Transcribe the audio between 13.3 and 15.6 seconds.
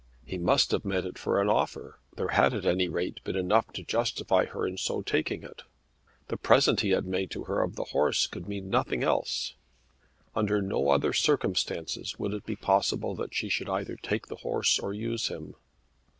she should either take the horse or use him.